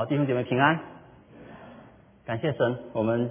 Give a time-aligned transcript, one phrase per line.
[0.00, 0.80] 好，弟兄姐妹平安，
[2.24, 3.30] 感谢神，我们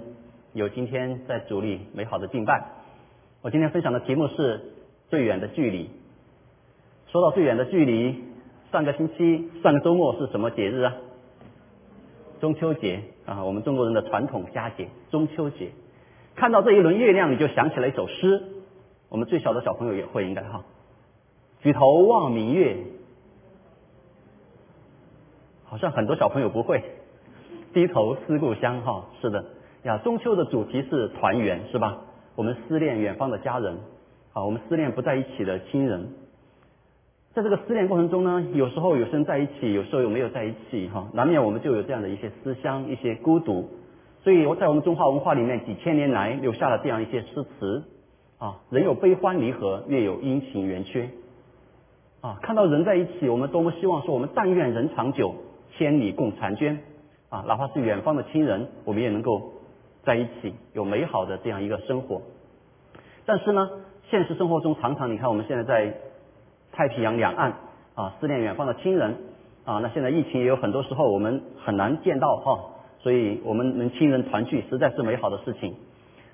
[0.52, 2.64] 有今天在主里美好的敬拜。
[3.42, 4.60] 我今天分享的题目是
[5.08, 5.90] 最远的距离。
[7.08, 8.22] 说到最远的距离，
[8.70, 10.94] 上个星期上个周末是什么节日啊？
[12.40, 15.72] 中秋节啊，我们中国人的传统佳节中秋节。
[16.36, 18.44] 看到这一轮月亮，你就想起了一首诗，
[19.08, 20.64] 我们最小的小朋友也会应该哈。
[21.62, 22.76] 举头望明月。
[25.70, 26.82] 好像很多小朋友不会，
[27.72, 29.44] 低头思故乡哈，是的
[29.84, 29.98] 呀。
[29.98, 31.98] 中秋的主题是团圆，是吧？
[32.34, 33.76] 我们思念远方的家人，
[34.32, 36.08] 啊，我们思念不在一起的亲人。
[37.34, 43.70] 在这个思念过程中呢，有时候有些人在一起，有时候又没有在一起哈，难免我们就有这样的一些思乡、一些孤独。
[44.24, 47.84] 所以我在我们中华文化里面几千年来留下了这样一些诗词
[48.38, 51.08] 啊，人有悲欢离合，月有阴晴圆缺
[52.22, 52.40] 啊。
[52.42, 55.32] 看到人在一起，我们多么希望说，我们但愿人长久。
[55.80, 56.78] 千里共婵娟
[57.30, 59.54] 啊，哪怕是远方的亲人，我们也能够
[60.02, 62.20] 在一起，有美好的这样一个生活。
[63.24, 63.70] 但是呢，
[64.10, 65.94] 现实生活中常常，你看我们现在在
[66.70, 67.54] 太平洋两岸
[67.94, 69.16] 啊，思念远方的亲人
[69.64, 69.78] 啊。
[69.78, 72.60] 那现在疫情也有很多时候我们很难见到哈，
[72.98, 75.76] 所以我们能亲人团聚，实在是美好的事情。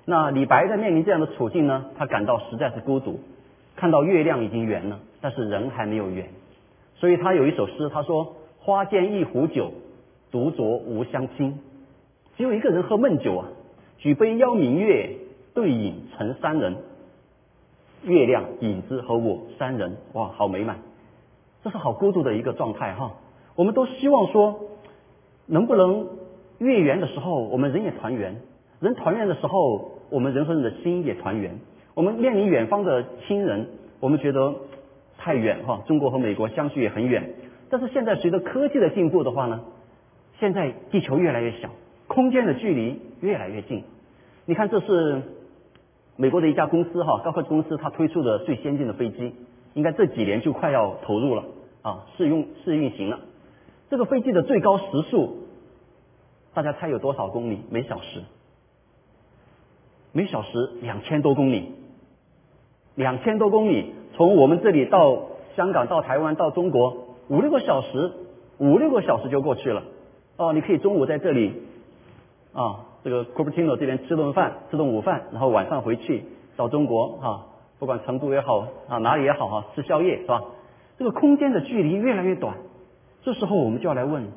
[0.03, 3.21] 那李白在面临这样的处境呢，他感到实在是孤独，
[3.77, 6.27] 看到月亮已经圆了，但是人还没有圆，
[6.95, 8.35] 所以他有一首诗，他说。
[8.67, 9.71] 花间一壶酒，
[10.29, 11.57] 独酌无相亲。
[12.35, 13.47] 只有一个人喝闷酒啊，
[13.97, 15.11] 举杯邀明月，
[15.53, 16.75] 对影成三人。
[18.03, 20.79] 月亮、影子和我三人，哇，好美满。
[21.63, 23.13] 这是好孤独的一个状态哈。
[23.55, 24.59] 我们都希望说，
[25.45, 26.05] 能不能
[26.57, 28.33] 月圆的时候，我们人也团圆；
[28.81, 31.57] 人团圆的时候，我们人和人的心也团圆。
[31.93, 33.69] 我们面临远方的亲人，
[34.01, 34.55] 我们觉得
[35.17, 35.83] 太远哈。
[35.87, 37.33] 中国和美国相距也很远。
[37.69, 39.61] 但是现在随着科技的进步的话呢，
[40.39, 41.69] 现在地球越来越小，
[42.07, 43.83] 空间的距离越来越近。
[44.45, 45.21] 你看，这是
[46.15, 49.33] 美国的一家公司哈，高科技公司，它推出的最先进的飞机，
[49.73, 51.43] 应该这几年就快要投入了
[51.81, 53.19] 啊，试用试运行了。
[53.89, 55.47] 这个飞机的最高时速，
[56.53, 58.21] 大家猜有多少公里每小时？
[60.13, 61.73] 每小时两千多公里，
[62.95, 65.23] 两千多公里，从我们这里到
[65.57, 67.06] 香港、到台湾、到中国。
[67.29, 68.11] 五六个小时，
[68.57, 69.83] 五六个小时就过去了。
[70.37, 71.61] 哦，你可以中午在这里，
[72.53, 76.23] 啊，这个 Cupertino 这边吃顿饭，吃顿午饭，然后晚上回去
[76.55, 77.45] 到中国啊，
[77.79, 80.41] 不管成都也好啊，哪里也好哈，吃宵夜是吧？
[80.97, 82.55] 这个空间的距离越来越短，
[83.23, 84.27] 这时候我们就要来问：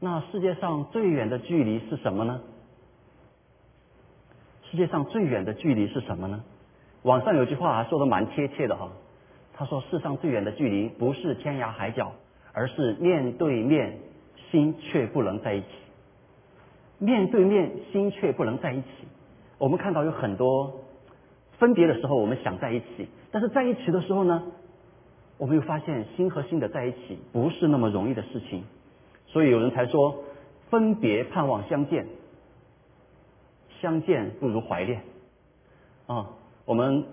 [0.00, 2.40] 那世界上最远的距离是什么呢？
[4.70, 6.42] 世界上最远的距离是什么呢？
[7.02, 8.88] 网上有句话还说的蛮贴切的哈。
[9.56, 12.10] 他说：“世上最远的距离不是天涯海角，
[12.52, 13.98] 而是面对面，
[14.50, 15.66] 心却不能在一起。
[16.98, 18.88] 面对面，心却不能在一起。
[19.58, 20.80] 我们看到有很多
[21.58, 24.42] 分别的时候，我们想在一起，但是在一起的时候呢，
[25.38, 28.64] 我们又发现心和心的在一起不是那么容易的事情。
[29.28, 30.24] 所以有人才说，
[30.68, 32.08] 分别盼望相见，
[33.80, 35.02] 相见不如怀念。
[36.08, 36.30] 啊，
[36.64, 37.04] 我们。”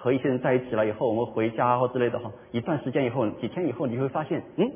[0.00, 4.72] 和一些人在一起了以后，我们回家或之类的哈，一段时间以后，几天以后，你会发现，嗯，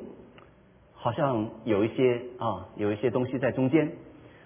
[0.93, 3.91] 好像有一些啊，有一些东西在中间。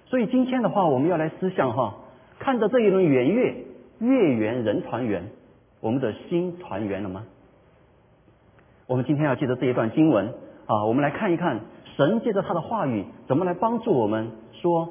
[0.06, 1.98] 所以今天的话，我们要来思想哈，
[2.40, 3.56] 看着这一轮圆月，
[4.00, 5.30] 月圆人团圆，
[5.82, 7.26] 我们的心团圆了吗？
[8.88, 10.34] 我们今天要记得这一段经文
[10.66, 11.60] 啊，我们来看一看
[11.98, 14.88] 神借着他的话语怎么来帮助我们说，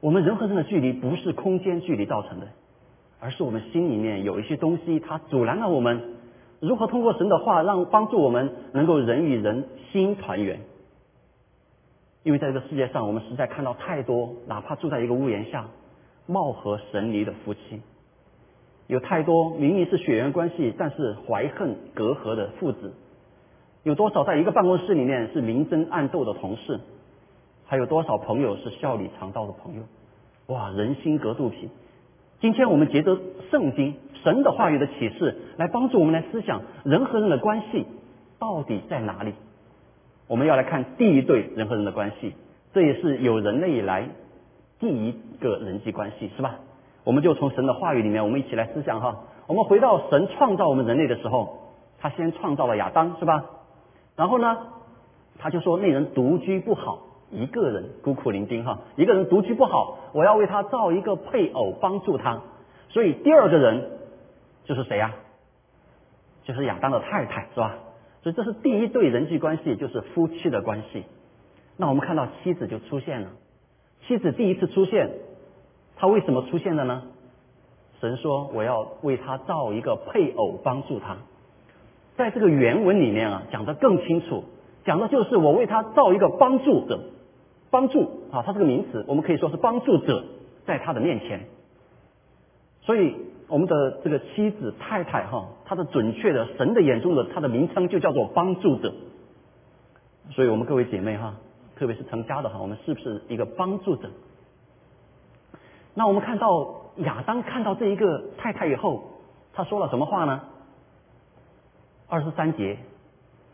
[0.00, 2.48] 我们人和人的距离不是空间距离造成的。
[3.20, 6.14] 而是我们心里面有一些东西，它阻拦了我们
[6.58, 10.60] 如何通过神的话，让帮助我们能够人与人心团圆。
[12.22, 15.68] 因为在这个世界上，我们实在看到太多，哪怕住在一个屋檐下，
[16.26, 17.80] 貌合神离的夫妻，
[18.88, 22.92] 有太多明明是血缘关系，但是怀恨隔阂的父子，
[23.84, 26.80] 有多少在一个办公室里面是明争暗斗的同事，
[27.64, 29.82] 还有多少朋友是笑里藏刀的朋友？
[30.54, 31.70] 哇，人心隔肚皮。
[32.40, 33.18] 今天我们结着
[33.50, 37.86] 圣经神的话语的启示，来帮助我们来思想人和人的关系
[38.38, 39.34] 到底在哪里。
[40.26, 42.32] 我们要来看第一对人和人的关系，
[42.72, 44.08] 这也是有人类以来
[44.78, 46.56] 第一个人际关系，是吧？
[47.04, 49.18] 我们就从神的话语里面，我们一起来思想哈。
[49.46, 53.44] 我们回到神创造我们人类的时候，他先创造了亚当，是吧？
[54.16, 54.56] 然后呢，
[55.38, 57.00] 他就说那人独居不好，
[57.30, 62.42] 一个人孤苦伶仃哈，一个人独居不好，我要为他造一个配偶帮助他。
[62.88, 63.90] 所以第二个人
[64.64, 65.14] 就是谁呀？
[66.44, 67.76] 就是亚当的太太是吧？
[68.22, 71.04] 所以这是第一对人际关系，就是夫妻的关系。
[71.76, 73.28] 那我们看到妻子就出现了，
[74.06, 75.10] 妻子第一次出现，
[75.96, 77.02] 她为什么出现的呢？
[78.00, 81.18] 神说我要为他造一个配偶帮助他。
[82.16, 84.44] 在这个原文里面啊，讲的更清楚，
[84.84, 86.98] 讲的就是我为他造一个帮助者，
[87.70, 90.24] 帮助啊，它是个名词，我们可以说是帮助者
[90.66, 91.46] 在他的面前。
[92.82, 93.14] 所以
[93.48, 98.92] 我们的这个妻子太太哈，她的准确的神的眼中的她的名称就叫做帮助者。
[100.32, 101.36] 所以我们各位姐妹哈，
[101.76, 104.10] 特别是成家的哈，我们是不是一个帮助者？
[105.94, 109.02] 那我们看到亚当看到这一个太太以后，
[109.52, 110.40] 他说了什么话呢？
[112.08, 112.78] 二十三节，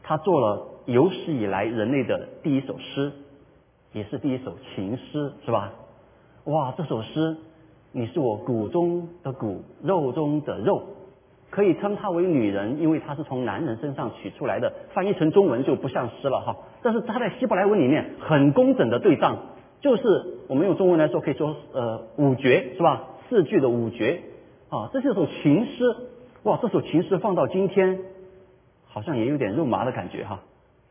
[0.03, 3.13] 他做了有史以来人类的第一首诗，
[3.97, 5.73] 也是第一首情诗，是吧？
[6.45, 7.35] 哇，这首诗。
[7.93, 10.83] 你是我骨中的骨，肉中的肉，
[11.49, 14.71] 可以称它为女人，因为它是从男人身上取出来的。
[14.93, 19.39] 翻译成中文就不像诗了哈，但是它在希伯来文里面很工整的对仗，
[19.81, 20.03] 就是
[20.49, 23.05] 我们用中文来说可以说呃五绝是吧？
[23.31, 24.21] 四句的五绝
[24.69, 25.97] 啊，这是首情诗。
[26.43, 27.99] 哇，这首情诗放到今天，
[28.85, 30.43] 好像也有点肉麻的感觉哈。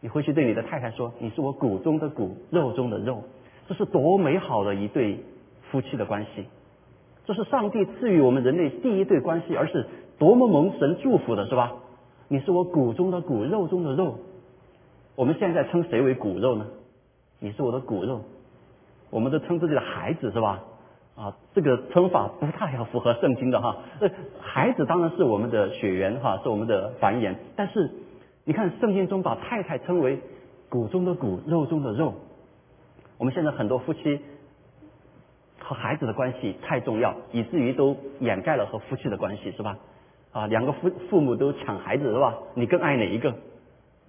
[0.01, 3.23] 你回去对你的太太说，你是我骨中的骨，肉中的肉，
[3.67, 5.19] 这是多美好的一对
[5.71, 6.45] 夫妻的关系。
[7.25, 9.87] 这是上帝赐予我们人类第一对关系，而是
[10.19, 11.73] 多么蒙神祝福的，是吧？
[12.27, 14.19] 你是我骨中的骨，肉中的肉。
[15.15, 16.67] 我们现在称谁为骨肉呢？
[17.39, 18.21] 你是我的骨肉。
[19.09, 20.63] 我们都称自己的孩子，是吧？
[21.15, 23.77] 啊，这个称法不太要符合圣经的哈。
[23.99, 27.35] 这孩子当然是我们的血缘哈，是我们的繁衍。
[27.55, 27.89] 但是
[28.45, 30.21] 你看圣经中把太太称为
[30.69, 32.13] 骨中的骨，肉中的肉。
[33.17, 34.21] 我们现在很多夫妻。
[35.67, 39.79] 和孩子的关系太重要，以至于都掩盖了和夫妻的关系，是吧？
[40.31, 42.37] 啊，两个父父母都抢孩子，是吧？
[42.53, 43.33] 你更爱哪一个？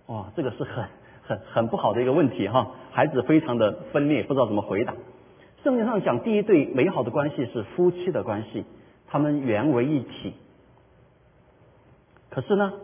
[0.09, 0.85] 哇，这个是很
[1.23, 2.73] 很很不好的一个问题哈。
[2.91, 4.93] 孩子非常的分裂，不知道怎么回答。
[5.65, 8.67] 圣经上讲，第一对美好的关系是夫妻的关系，
[9.07, 10.35] 他们原为一体。
[12.29, 12.75] 可是呢，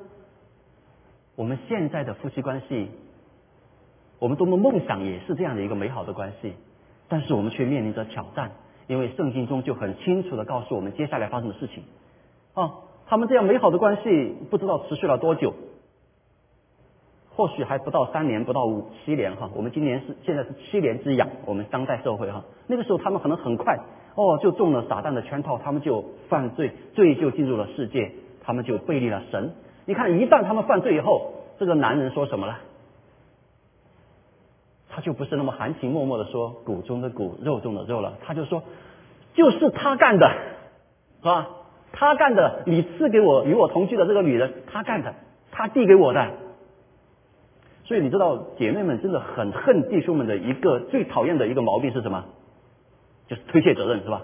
[1.43, 2.87] 我们现在的夫妻关系，
[4.21, 6.53] 我们多么梦想也是这样的一个美好的关系，
[7.09, 8.53] 但是我们却面临着挑战。
[8.87, 11.83] 因为圣经中就很清楚的告诉我们接下来发生的事情，
[12.55, 12.75] 啊，
[13.07, 15.53] 他们这样美好的关系不知道持续了多久，
[17.35, 19.51] 或许还不到三年，不到五七年哈。
[19.57, 23.81] 我们今年是现在是七年之痒，我们当代社会哈，那个时候他们可能很快
[24.15, 28.13] 哦就中了撒旦的圈套，他们就犯罪，罪就进入了世界，
[28.45, 29.53] 他们就背离了神。
[29.85, 32.59] 你看，一旦他们犯罪以后，这个男人说什么了？
[34.89, 38.63] 他就不是那么含情脉脉的说骨中的骨，肉中的肉了，他就说，
[39.35, 40.31] 就是他干的，
[41.21, 41.49] 是吧？
[41.93, 45.15] 他干的，你赐给我与我同居的这个女人，他干的，
[45.51, 46.29] 他递给我的。
[47.85, 52.25] 所以你知道，姐妹们真的很恨弟兄们的一个最讨厌的一个毛病是什么？
[53.29, 54.23] 就是推卸责任，是吧？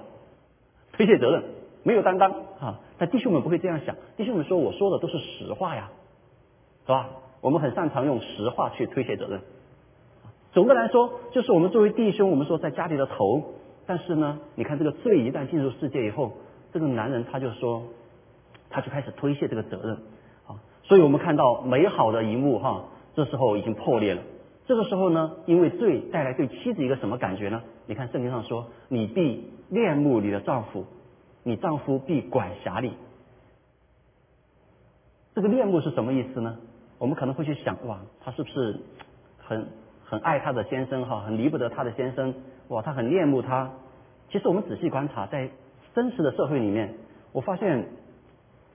[0.92, 1.42] 推卸责任，
[1.82, 2.30] 没有担当
[2.60, 2.80] 啊！
[2.98, 5.90] 但弟兄们不会这样想，弟兄们说我说的都是实话呀，
[6.84, 7.10] 是吧？
[7.40, 9.40] 我们很擅长用实话去推卸责任。
[10.52, 13.54] 总的来说，就是我们作为弟兄，我们说在家里的头。
[13.86, 16.32] 但是呢，你看这个罪一旦进入世界以后，
[16.72, 17.84] 这个男人他就说，
[18.68, 19.94] 他就开始推卸这个责任
[20.46, 20.60] 啊。
[20.82, 24.22] 所以我们看到美好的一幕哈，这时候已经破裂了。
[24.66, 27.62] 这个时候呢，因为罪带来对妻子一个什么感觉呢？
[27.86, 30.84] 你看圣经上说，你必恋慕你的丈夫，
[31.48, 32.92] 你丈夫必管辖你。
[35.34, 36.58] 这个恋慕是什么意思呢？
[36.98, 38.78] 我们可能会去想，哇，他是不是
[39.38, 39.66] 很？
[40.10, 42.32] 很爱他的先生哈，很离不得他的先生，
[42.68, 43.70] 哇，他很恋慕他。
[44.30, 45.50] 其实我们仔细观察，在
[45.94, 46.94] 真实的社会里面，
[47.32, 47.88] 我发现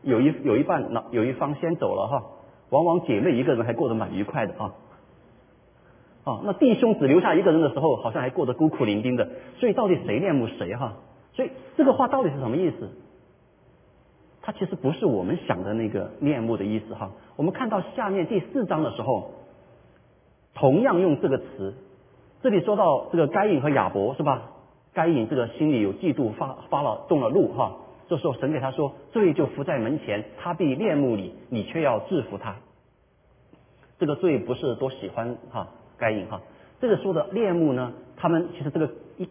[0.03, 2.24] 有一有一半有一方先走了哈，
[2.70, 4.75] 往往姐妹一个人还过得蛮愉快的啊。
[6.24, 9.27] 啊，那弟兄只留下一个人的时候，好像还过得孤苦伶仃的。
[9.58, 10.98] 所以到底谁恋慕谁哈？
[11.34, 12.90] 所以这个话到底是什么意思？
[14.42, 17.12] 它其实不是我们想的那个恋慕的意思哈。
[17.36, 19.32] 我们看到下面第四章的时候。
[20.56, 21.74] 同样用这个词，
[22.44, 24.52] 这里说到这个该隐和亚伯是吧？
[24.94, 27.78] 该隐这个心里有嫉妒，发发了动了怒哈。
[28.08, 32.58] 这时候神给他说，罪就伏在门前，他必恋慕你，你却要制服他。
[33.98, 36.40] 这个罪不是多喜欢哈该隐哈。
[36.80, 38.88] 这个说的恋慕呢，他们其实这个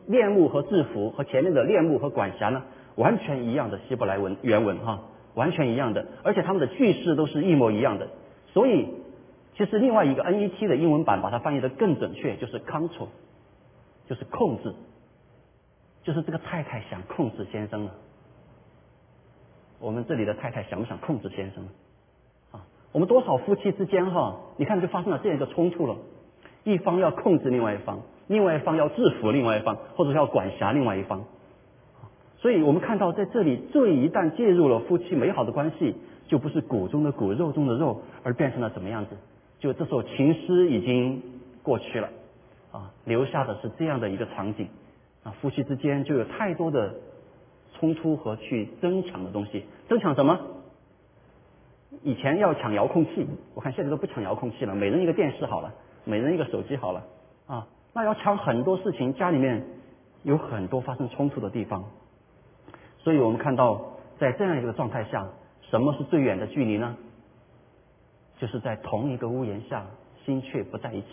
[0.06, 2.62] 恋慕和制服和前面的恋慕和管辖呢，
[2.96, 5.02] 完全一样的希伯来文原文哈，
[5.34, 8.08] 完全一样的，而且他们的句式都是一模一样的，
[8.52, 8.88] 所以。
[9.54, 13.08] 其实另外一个 NET 的英文版把它翻译的更准确，就是 control，
[14.08, 14.72] 就是控制，
[16.02, 17.92] 就是这个太太想控制先生了。
[19.78, 21.68] 我们这里的太太想不想控制先生？
[22.52, 25.96] 啊，我们多少夫妻之间哈，你看就发生了这样一个冲突了，
[26.64, 31.24] 一方要控制另外一方，另外一方要制服另外一方，或者要管辖另外一方。
[32.38, 35.94] 所以我们看到在这里，罪一旦介入了夫妻美好的关系，
[36.26, 39.10] 就不是骨中的骨、肉中的肉，而变成了什么样子？
[39.60, 41.22] 就这时候情诗已经
[41.62, 42.08] 过去了，
[42.72, 44.66] 啊，留下的是这样的一个场景，
[45.22, 46.94] 啊，夫妻之间就有太多的
[47.74, 49.64] 冲突和去争抢的东西。
[49.88, 50.40] 争抢什么？
[52.02, 55.72] 以前要抢遥控器，我看现在都不抢遥控器了，每人一个电视好了，
[56.04, 57.04] 每人一个手机好了，
[57.46, 59.64] 啊，那要抢很多事情，家里面
[60.22, 61.84] 有很多发生冲突的地方。
[62.98, 63.80] 所以我们看到，
[64.18, 65.28] 在这样一个状态下，
[65.62, 66.96] 什么是最远的距离呢？
[68.38, 69.86] 就是在同一个屋檐下，
[70.24, 71.06] 心却不在一起。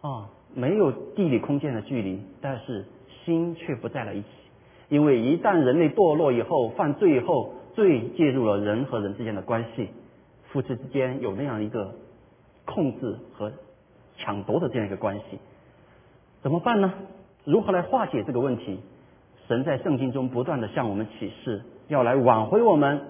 [0.00, 2.86] 啊，没有地理空间的距离，但是
[3.24, 4.28] 心却不在了一起。
[4.88, 9.88] 因为一旦人类堕落以后，犯罪以后，罪介入了人和人之间的关系，
[10.44, 11.94] 夫妻之间有那样一个
[12.66, 13.50] 控制和
[14.18, 15.38] 抢夺的这样一个关系，
[16.42, 16.92] 怎么办呢？
[17.44, 18.80] 如何来化解这个问题？
[19.46, 23.00] 神在圣经中不断的向我们启示，要来挽回我们。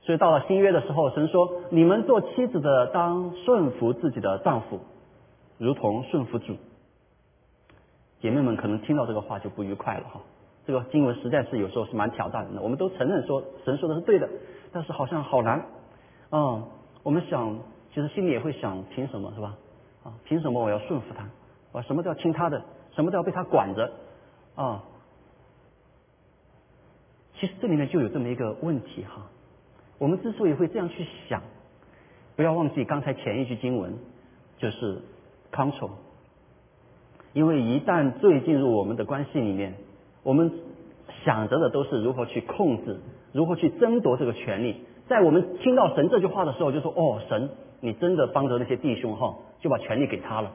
[0.00, 4.80] 所以到了新约的时候，神说：“你们做妻子的当顺服自己的丈夫，
[5.58, 6.56] 如同顺服主。”
[8.22, 10.20] 姐妹们可能听到这个话就不愉快了哈。
[10.64, 12.62] 这个经文实在是有时候是蛮挑战人的。
[12.62, 14.28] 我们都承认说神说的是对的，
[14.72, 15.66] 但是好像好难。
[16.30, 16.64] 嗯，
[17.02, 17.58] 我们想，
[17.96, 19.56] 其实心里也会想，凭什么是吧？
[20.04, 21.26] 啊，凭什么我要顺服他？
[21.72, 22.62] 我什么都要听他的，
[22.94, 23.90] 什么都要被他管着
[24.54, 24.84] 啊？
[27.40, 29.30] 其实这里面就有这么一个问题哈，
[29.96, 31.42] 我们之所以会这样去想，
[32.36, 33.94] 不要忘记刚才前一句经文
[34.58, 35.00] 就是
[35.50, 35.92] control，
[37.32, 39.72] 因为一旦罪进入我们的关系里面，
[40.22, 40.52] 我们
[41.24, 43.00] 想着的都是如何去控制，
[43.32, 44.84] 如何去争夺这个权利。
[45.08, 47.48] 在我们听到神这句话的时候，就说哦，神，
[47.80, 50.52] 你真的帮着那些弟兄哈，就把权利给他了。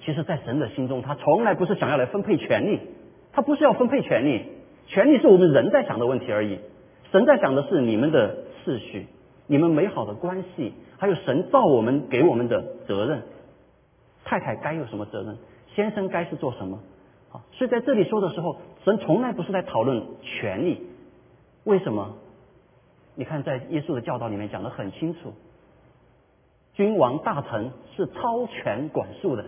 [0.00, 2.80] 其实，在神的心中，他从来不是想要来分配权利，
[3.32, 4.44] 他不是要分配权利。
[4.86, 6.58] 权利是我们人在想的问题而已，
[7.12, 9.06] 神在想的是你们的次序，
[9.46, 13.22] 你们美好的关系，还有神造我们给我们的责任。
[14.24, 15.36] 太太该有什么责任？
[15.74, 16.80] 先生该是做什么？
[17.32, 20.86] 啊，所以在这里说的时候，神从来不是在讨论权利。
[21.64, 22.16] 为什么？
[23.14, 25.34] 你看，在耶稣的教导里面讲的很清楚，
[26.78, 29.42] 君王大臣是超权管束的，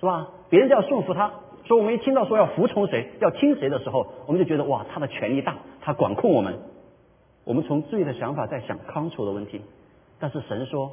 [0.00, 0.30] 是吧？
[0.48, 1.30] 别人就要顺服他。
[1.66, 6.58] 所以，我们一听到说要服从谁、要听谁的时候，我们就觉得哇，他的权力大，他管控我们。
[7.44, 9.60] 我们从罪的想法在想康楚的问题，
[10.18, 10.92] 但是神说，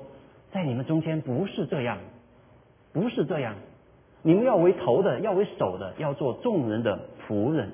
[0.51, 2.00] 在你们中间不是这样，
[2.92, 3.56] 不是这样。
[4.24, 7.72] 你们要为头的，要为首的，要做众人的仆人。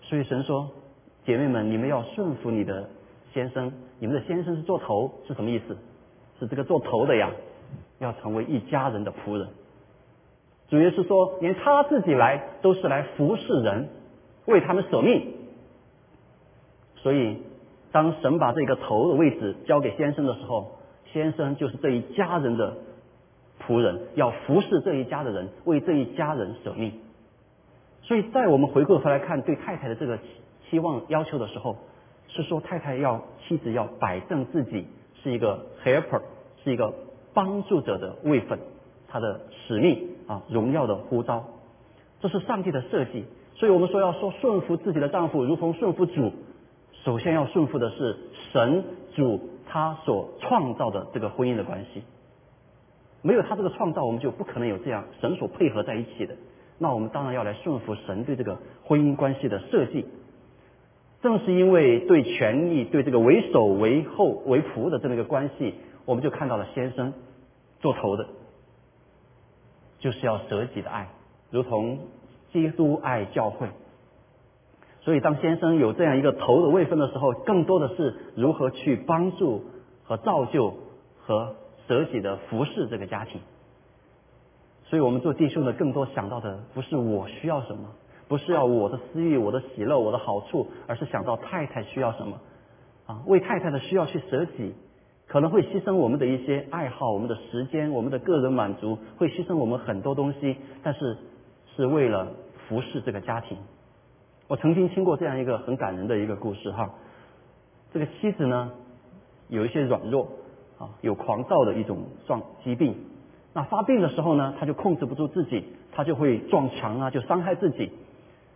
[0.00, 0.68] 所以神说，
[1.24, 2.90] 姐妹们，你们要顺服你的
[3.32, 5.76] 先生，你们的先生是做头，是什么意思？
[6.42, 7.30] 是这个做头的呀，
[8.00, 9.46] 要成为一家人的仆人。
[10.68, 13.88] 主要是说，连他自己来都是来服侍人，
[14.46, 15.34] 为他们舍命。
[16.96, 17.38] 所以，
[17.92, 20.80] 当神把这个头的位置交给先生的时候，
[21.12, 22.76] 先生就是这一家人的
[23.64, 26.92] 仆人，要服侍这一家的人，为这一家人舍命。
[28.02, 30.18] 所以在我们回过头来看对太太的这个
[30.68, 31.76] 期望要求的时候，
[32.26, 34.88] 是说太太要妻子要摆正自己
[35.22, 36.22] 是一个 helper，
[36.64, 36.94] 是一个
[37.34, 38.58] 帮助者的位分。
[39.08, 41.44] 他的使命啊，荣耀的呼召，
[42.20, 43.26] 这是上帝的设计。
[43.54, 46.32] 所以我们说要说顺服自己的丈夫，如同顺服主。
[47.04, 48.16] 首先要顺服的是
[48.52, 52.02] 神主他所创造的这个婚姻的关系。
[53.20, 56.34] 没有他这个创造，我们就不可能有这样神所配合在一起的。
[56.78, 60.06] 那我们当然要来顺服神对这个婚姻关系的设计。
[61.22, 65.74] 正是因为对权力、对这个为首、为后、为仆的这么一个关系，
[66.04, 67.14] 我们就看到了先生
[67.80, 68.26] 做头的。
[70.00, 71.10] 就是要舍己的爱，
[71.50, 72.00] 如同
[72.52, 73.68] 基督爱教会。
[75.02, 79.64] 所以，当先生有这样一个头的位分的时候，更多的是如何去帮助
[80.02, 80.74] 和造就
[81.20, 81.54] 和
[81.86, 83.40] 舍己的服侍这个家庭。
[84.86, 87.88] 所以我们做弟兄的，更多想到的不是我需要什么，
[88.32, 92.40] 不是要我的私欲、我的喜乐、我的好处，而是想到太太需要什么，
[93.04, 94.72] 啊，为太太的需要去舍己。
[95.26, 101.18] 可能会牺牲我们的一些爱好、我们的时间、我们的个人满足，会牺牲我们很多东西，但是
[101.76, 102.32] 是为了
[102.66, 103.58] 服侍这个家庭。
[104.48, 106.88] 我曾经听过这样一个很感人的一个故事哈，
[107.92, 108.72] 这个妻子呢
[109.48, 110.26] 有一些软弱
[110.78, 112.96] 啊，有狂躁的一种状疾病，
[113.52, 117.92] 那发病的时候呢，他就控制不住自己，他就会撞墙啊，就伤害自己。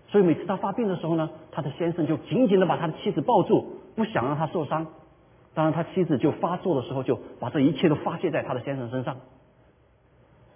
[0.09, 4.87] 所以每次他发病的时候呢，他的先生就紧紧的把他的妻子抱住，不想让他受伤。
[5.55, 9.17] 当然，他妻子就发作的时候，就把这一切都发泄在他的先生身上。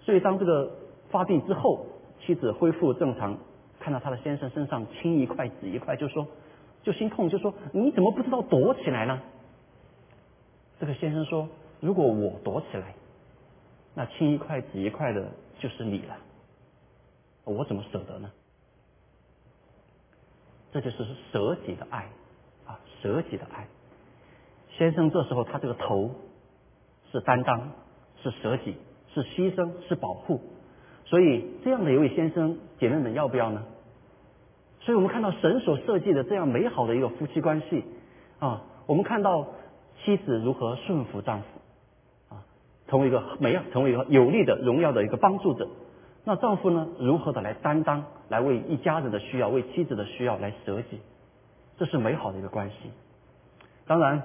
[0.01, 0.71] 所以，当这个
[1.09, 1.87] 发病之后，
[2.23, 3.37] 妻子恢复正常，
[3.79, 6.27] 看到他的先生身上青一块紫一块，就说，
[6.83, 9.19] 就心痛，就说你怎么不知道躲起来呢？
[10.79, 11.47] 这个先生说，
[11.79, 12.93] 如果我躲起来，
[13.95, 15.29] 那青一块紫一块的
[15.59, 16.15] 就是你了，
[17.43, 18.29] 我怎么舍得呢？
[20.71, 22.09] 这就是舍己的爱
[22.65, 23.67] 啊，舍己的爱。
[24.77, 26.11] 先生这时候他这个头
[27.11, 27.71] 是担当，
[28.23, 28.75] 是舍己，
[29.13, 30.41] 是牺牲，是保护。
[31.05, 33.63] 所以这样的一位先生，姐妹们要不要呢？
[34.79, 37.83] 所以我们看到神所设计的这样美好的一个夫妻关系
[38.39, 39.47] 啊，我们看到
[40.03, 42.45] 妻子如何顺服丈夫啊，
[42.87, 45.67] 成为一个美，成为一个有力的荣耀的一个帮助者。
[46.23, 50.99] 那丈夫呢，如何的来担当，来为一家人的需要，为妻子的需要来舍己，
[51.77, 52.75] 这是美好的一个关系。
[53.87, 54.21] 当然，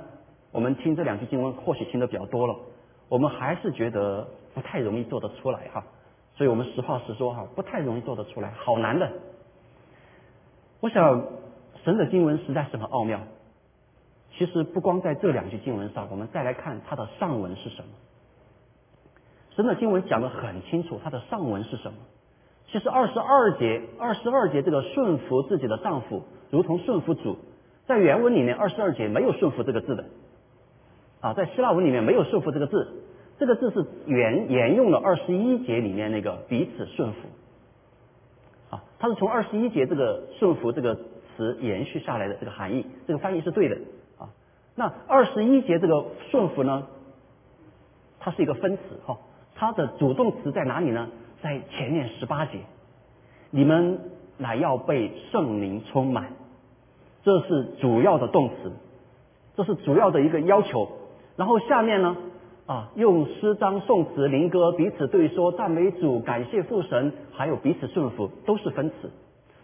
[0.53, 2.55] 我们听这两句经文或许听的比较多了，
[3.09, 5.83] 我们还是觉得不太容易做得出来哈。
[6.35, 9.11] 所以我们实话实说哈，不太容易做得出来，好难的。
[10.81, 11.25] 我想
[11.83, 13.21] 神的经文实在是很奥妙。
[14.37, 17.89] 其实不光在这两句经文上，我们再来看它的上文是什么。
[19.57, 21.99] 神的经文讲的很清楚，它的上文是什么？
[22.71, 27.39] 其实二十二节，二十二节这个顺服自己的丈夫，如同顺服主，
[27.87, 30.05] 在原文里面二十二节没有顺服这个字的，
[31.21, 32.87] 啊，在希腊文里面没有顺服这个字，
[33.39, 37.19] 这个字是沿沿用了二十一节里面那个彼此顺服，
[38.77, 40.97] 啊，它是从二十一节这个顺服这个
[41.37, 43.77] 词延续下来的这个含义，这个翻译是对的，
[44.19, 44.29] 啊，
[44.75, 46.89] 那二十一节这个顺服呢，
[48.19, 49.17] 它是一个分词，哈。
[49.57, 51.09] 它的主动词在哪里呢？
[51.43, 52.59] 在前面十八节，
[53.51, 53.99] 你们
[54.39, 56.29] 乃要被圣灵充满，
[57.23, 58.73] 这是主要的动词，
[59.55, 60.89] 这是主要的一个要求。
[61.37, 62.17] 然后下面呢，
[62.67, 69.11] 啊，用诗章、颂词、灵歌彼此对说，赞美主、感谢父神，还有彼此顺服，都是分词，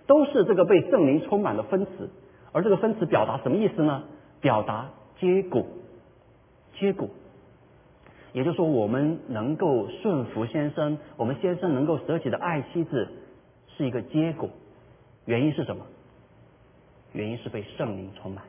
[0.06, 2.10] 都是这个被圣灵充满的分词。
[2.52, 4.02] 而这个分词表达什么意思呢？
[4.40, 5.64] 表达结果，
[6.78, 7.08] 结果。
[8.32, 13.08] 也就是说，我们能够顺服先生，我们先生能够舍己的爱妻子，
[13.76, 14.48] 是一个结果。
[15.26, 15.84] 原因是什么？
[17.12, 18.44] 原因是被圣灵充满，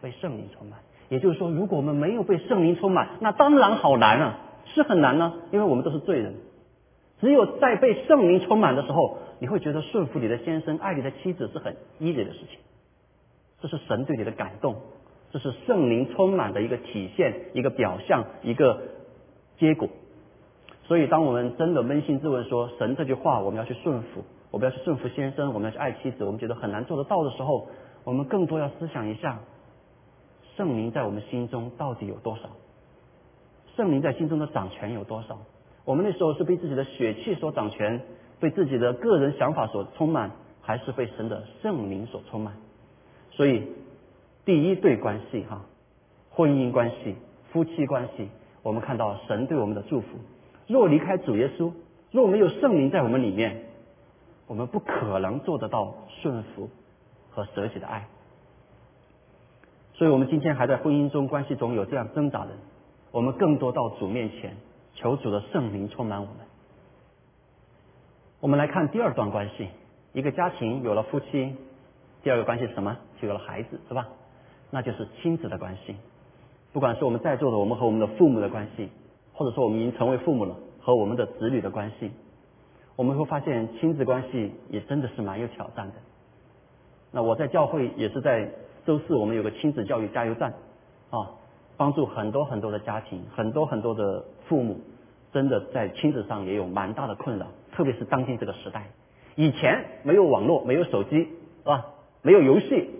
[0.00, 0.78] 被圣灵充满。
[1.08, 6.34] 也就是说，如果我们没有被圣灵充满，那当然好难啊，是很难呢，因为我们都是罪人。
[7.20, 12.60] 只有在被圣灵充满的时候，你会觉得顺服你的先生、爱你的妻子是很 easy 的事情。
[13.60, 14.76] 这是神对你的感动。
[15.32, 18.82] 这是圣灵充满的一个体现，一个表象，一个
[19.58, 19.88] 结果。
[20.82, 27.68] 所以，当我们真的扪心自问说，神这句话我们要去顺服，我们要去顺服先生，我们要去爱妻子，我们觉得很难做得到的时候，
[28.02, 29.38] 我们更多要思想一下，
[30.56, 32.50] 圣灵在我们心中到底有多少？
[33.76, 35.38] 圣灵在心中的掌权有多少？
[35.84, 38.02] 我们那时候是被自己的血气所掌权，
[38.40, 42.54] 被自己的个人想法所充满，还是被神的圣灵所充满？
[43.30, 43.62] 所以。
[44.50, 45.64] 第一对关系哈，
[46.28, 47.14] 婚姻关系、
[47.52, 48.28] 夫妻关系，
[48.64, 50.08] 我们看到神对我们的祝福。
[50.66, 51.70] 若离开主耶稣，
[52.10, 53.66] 若没有圣灵在我们里面，
[54.48, 56.68] 我们不可能做得到顺服
[57.30, 58.08] 和舍己的爱。
[59.94, 62.48] 所以，我们今天还在婚姻中、关系中有这样挣扎的，
[63.12, 64.56] 我们更多到主面前，
[64.94, 66.34] 求主的圣灵充满我们。
[68.40, 69.68] 我们来看第二段关系，
[70.12, 71.54] 一个家庭有了夫妻，
[72.24, 72.96] 第二个关系是什么？
[73.22, 74.08] 就有了孩子，是吧？
[74.70, 75.96] 那就是亲子的关系，
[76.72, 78.88] 不管是我们在座的，我们和我们的父母的关系，
[79.32, 82.12] 或者说我们已经成为父母了，和我们的子女的关系，
[82.94, 85.94] 我们会发现亲子关系也真的是蛮有挑战的。
[87.10, 88.48] 那我在教会也是在
[88.86, 90.54] 周四，我们有个亲子教育加油站，
[91.10, 91.32] 啊，
[91.76, 94.78] 帮助很多很多的家庭，很多很多的父母，
[95.32, 98.88] 真的在亲子上也有蛮大的困扰，特别是当今这个时代，
[99.34, 101.86] 以前没有网络，没有手机，是吧？
[102.22, 102.99] 没有游戏。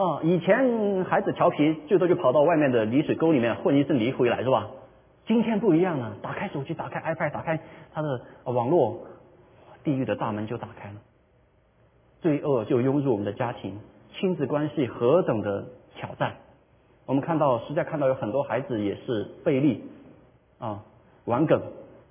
[0.00, 4.70] 啊，以前孩子调皮，最多就跑到外面的泥水沟里面混一身泥回来，是吧？
[5.26, 7.60] 今天不一样了，打开手机，打开 iPad，打开
[7.92, 8.98] 他的网络，
[9.84, 10.94] 地狱的大门就打开了，
[12.22, 13.78] 罪恶就涌入我们的家庭，
[14.14, 16.32] 亲子关系何等的挑战。
[17.04, 19.84] 我们看到，实在看到有很多孩子也是背力
[20.58, 20.82] 啊，
[21.26, 21.60] 玩梗，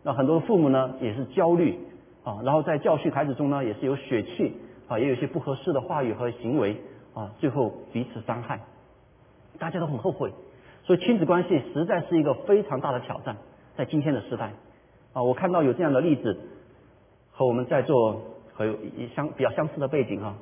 [0.04, 1.80] 那很多父母呢也是焦虑
[2.23, 4.56] 啊，然后在教训孩子中呢也是有血气
[4.88, 6.80] 啊，也有些不合适的话语和行为。
[7.13, 8.61] 啊，最后彼此伤害，
[9.57, 10.31] 大家都很后悔，
[10.83, 13.37] 所以亲子关系实在是一个非常大的挑战，
[13.75, 14.53] 在今天的时代。
[15.13, 16.37] 啊，我看到有这样的例子，
[17.31, 18.21] 和我们在座
[18.53, 18.77] 和有
[19.15, 20.35] 相比较相似的背景哈，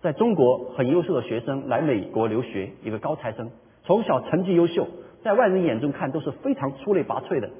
[0.00, 3.50] 在中国很优秀的学生来美国留学，一个高材生，
[3.84, 4.88] 从小成绩优秀，
[5.22, 7.50] 在外人眼中看都是非常出类拔萃的，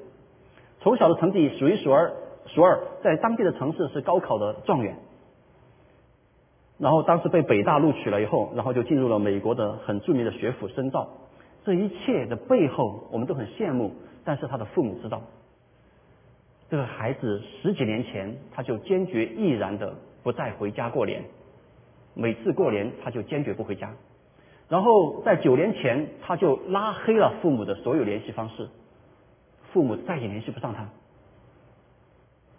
[0.81, 2.11] 从小的成绩数一数二，
[2.47, 4.97] 数二，在当地的城市是高考的状元，
[6.83, 11.07] 然后当时被北大录取了以后，然后就进入了美国的很著名的学府深造，
[11.63, 13.93] 这一切的背后我们都很羡慕，
[14.25, 15.21] 但是他的父母知道。
[16.69, 21.23] 这个孩子十几年前他就坚决毅然的不再回家过年，
[22.15, 23.89] 每次过年他就坚决不回家，
[24.67, 28.67] 然后在九年前他就拉黑了父母的所有联系方式，
[29.71, 30.89] 父母再也联系不上他。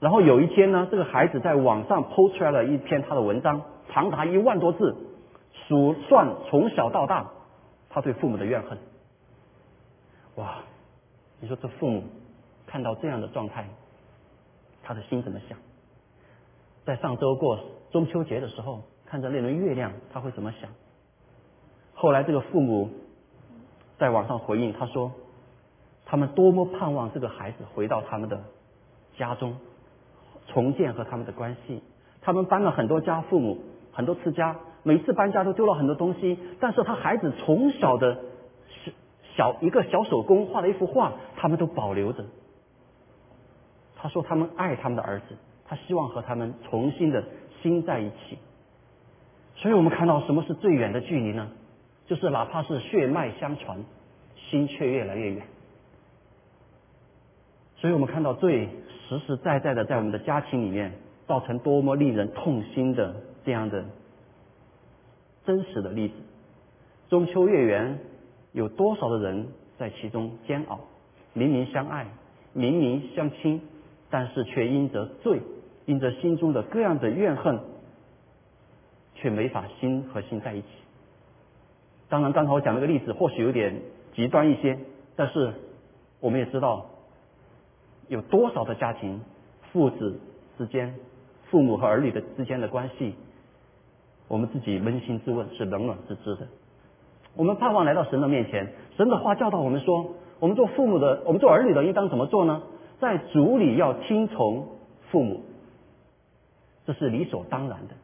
[0.04, 4.94] 然后有一天呢，这个孩子在网上抛出来了一篇他的文章，长达一万多字，
[5.66, 7.30] 数算从小到大
[7.88, 8.76] 他对父母的怨恨。
[10.34, 10.56] 哇，
[11.40, 12.04] 你说这父母
[12.66, 13.66] 看到这样的状态？
[14.82, 15.56] 他的心怎么想？
[16.84, 17.58] 在上周过
[17.90, 20.68] 中秋节的时候，看着那轮月亮，他会怎么想？
[21.94, 22.90] 后来这个父母
[23.96, 25.12] 在网上回应他说
[26.04, 28.38] ：“他们多么盼望这个孩子回到他们的
[29.16, 29.56] 家中，
[30.46, 31.82] 重建和他们的关系。
[32.20, 33.58] 他们搬了很多家，父母
[33.92, 36.38] 很多次家，每次搬家都丢了很多东西。
[36.60, 38.18] 但是他孩子从小的
[39.36, 42.24] 小一个小手工画的一幅画，他们都保留着。”
[43.96, 47.24] 他说：“他们爱他们的儿子，他希望和他们重新的
[47.62, 48.38] 心在一起。
[49.56, 51.48] 所以我们看到什么是最远的距离呢？
[52.06, 53.82] 就是哪怕是血脉相传，
[54.36, 55.46] 心却越来越远。
[57.76, 58.68] 所以我们看到最
[59.08, 60.92] 实实在在的在我们的家庭里面
[61.26, 63.14] 造成多么令人痛心的
[63.44, 63.84] 这样的
[65.44, 66.14] 真实的例子。
[67.08, 67.98] 中秋月圆，
[68.52, 70.80] 有多少的人在其中煎熬？
[71.32, 72.06] 明明相爱，
[72.52, 73.60] 明明相亲。”
[74.10, 75.40] 但是却因着罪，
[75.86, 77.58] 因着心中的各样的怨恨，
[79.16, 80.68] 却没法心和心在一起。
[82.08, 83.82] 当然，刚才我讲那个例子或许有点
[84.14, 84.78] 极端一些，
[85.16, 85.52] 但是
[86.20, 86.86] 我们也知道，
[88.08, 89.20] 有多少的家庭，
[89.72, 90.20] 父子
[90.58, 90.94] 之间、
[91.50, 93.14] 父母和儿女的之间的关系，
[94.28, 96.46] 我们自己扪心自问是冷暖自知的。
[97.36, 102.62] 我们盼望来到神的面前，神的话教导我们说，我们做父母的，我们做儿女的应当怎么做呢？
[103.00, 104.68] 在主里要听从
[105.10, 105.42] 父母，
[106.86, 107.94] 这是理所当然的。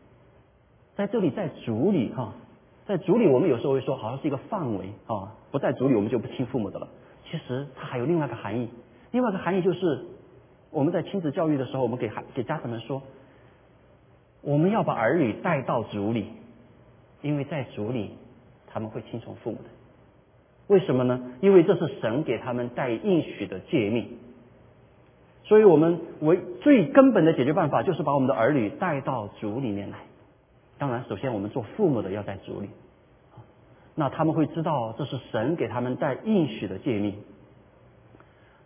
[0.96, 2.34] 在这里，在主里哈，
[2.86, 6.88] 在主里，我们有时候会说，好像是一个范围啊，不在主里，我们就不听父母的了。
[7.30, 8.68] 其实它还有另外一个含义，
[9.12, 10.04] 另外一个含义就是，
[10.70, 13.02] 我们在亲子教育的时候，我们给孩给家长们说，
[14.42, 16.26] 我们要把儿女带到主里，
[17.22, 18.12] 因为在主里
[18.68, 19.64] 他们会听从父母的。
[20.68, 21.20] 为什么呢？
[21.40, 24.18] 因为这是神给他们带应许的诫命。
[25.42, 29.98] 所以我们为最根本的解决办法，就是把我们的儿女带到主里面来。
[30.78, 32.68] 当然，首先我们做父母的要在主里，
[33.96, 37.16] 那他们会知道这是神给他们带应许的诫命。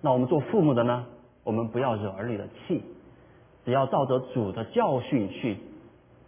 [0.05, 1.07] 那我们做父母的呢，
[1.45, 2.83] 我们不要惹儿女的气，
[3.65, 5.57] 只要照着主的教训去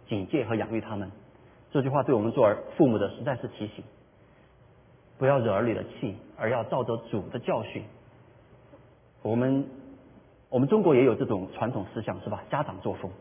[0.09, 1.11] 警戒和养育他们。
[1.71, 3.83] 这句话对我们做儿父母的实在是提醒：
[5.19, 7.83] 不要惹儿女的气，而要照着主的教训。
[9.21, 9.67] 我们。
[10.49, 12.41] 我们中国也有这种传统思想，是吧？
[12.49, 13.11] 家长作风，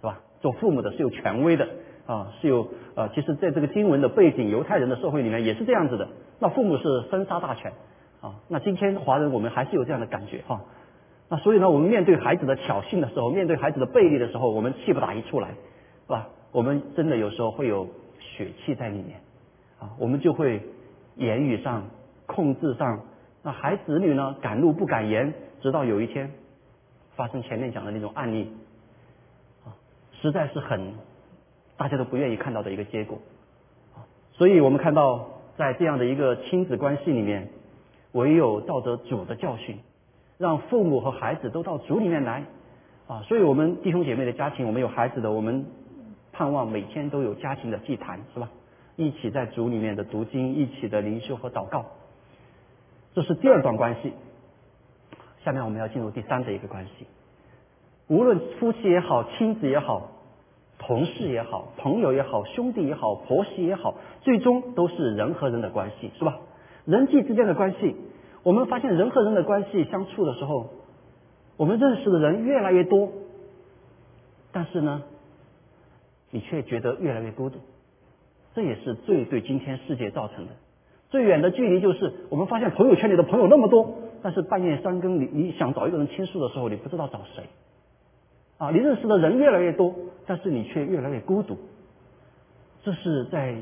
[0.00, 0.22] 是吧？
[0.40, 1.68] 做父母的是有权威的
[2.06, 6.08] 啊，是有呃，其实在这个经文的背景，犹太人的社会里面也是这样子的。
[6.38, 7.74] 那父母是生杀大权
[8.26, 8.34] 啊。
[8.48, 10.60] 那今天华人我们还是有这样的感觉哈。
[11.28, 16.28] 那所以呢，我们面对孩子的挑衅的时候，面对孩子的背离的时候，我们气不打一处来，是吧？
[16.52, 19.20] 我们真的有时候会有血气在里面
[19.78, 20.62] 啊，我们就会
[21.16, 21.84] 言语上
[22.26, 23.00] 控制上，
[23.42, 26.30] 那孩子女呢，敢怒不敢言，直到有一天。
[27.16, 28.52] 发生前面讲的那种案例，
[29.64, 29.72] 啊，
[30.20, 30.92] 实在是很
[31.78, 33.18] 大家都不愿意看到的一个结果，
[34.34, 37.48] 所以我们看到在这样的一个亲子关系里面，
[38.12, 39.78] 唯有照着主的教训，
[40.38, 42.44] 让父母和孩子都到主里面来，
[43.06, 45.66] 啊，所以我们弟兄姐妹的家庭，我们有孩子的，我们
[46.32, 48.48] 盼望每天都有家庭的祭坛，是吧？
[48.96, 51.84] 一起在主里面的读经，一起的灵修和祷告，
[53.14, 54.12] 这是第二段关系。
[55.44, 57.06] 下面我们要进入第三的一个关系，
[58.08, 60.10] 无论夫妻也好，亲子也好，
[60.78, 66.38] 同事也好，朋友也好，兄弟也好，婆媳也好，最终都是人和人的关系，是吧？
[66.86, 67.96] 人际之间的关系，
[68.42, 70.70] 我们发现人和人的关系相处的时候，
[71.56, 73.10] 我们认识的人越来越多，
[74.52, 75.02] 但是呢，
[76.30, 77.58] 你却觉得越来越孤独，
[78.54, 80.52] 这也是最对今天世界造成的
[81.10, 83.98] 最远的距离，就是我们发现朋友圈里的朋友那么多。
[84.22, 87.44] 但是半夜三更你你想找一个人倾诉的时候，你不知道找谁。
[88.58, 89.94] 啊，你认识的人越来越多，
[90.26, 91.56] 但是你却越来越孤独。
[92.82, 93.56] 这是在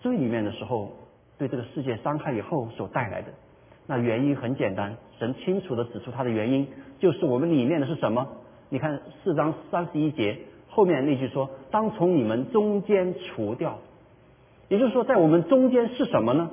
[0.00, 0.92] 罪里面的时候
[1.38, 3.28] 对这个世界伤害以后所带来的。
[3.86, 6.66] 那原因很简单，神清楚的指出它的原因，
[6.98, 8.26] 就是我们里面的是什么？
[8.70, 13.78] 你看四章三十一节后面那句说：“当从你们中间除掉。”
[14.68, 16.50] 也就是说，在我们中间是什么呢？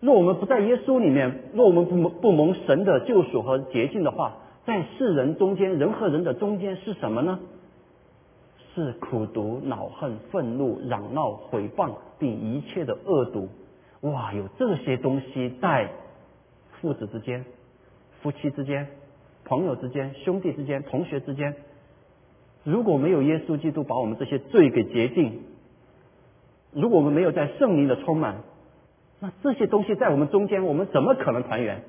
[0.00, 7.38] 若我们不在耶稣里面，若我们不不蒙神的救赎和洁净的话，在世人中间，人和人的中间是什么呢？
[8.78, 13.48] 是苦毒、恼恨、愤怒、嚷闹、毁谤，并一切的恶毒。
[14.02, 15.90] 哇，有这些东西在
[16.80, 17.44] 父子之间、
[18.22, 18.86] 夫妻之间、
[19.44, 21.56] 朋友之间、兄弟之间、同学之间。
[22.62, 25.42] 如果没有耶稣基督把我们这些罪给洁净，
[26.72, 28.42] 如果我们没有在圣灵的充满，
[29.18, 31.82] 那这些东西在我们中间，我们怎么可能团圆？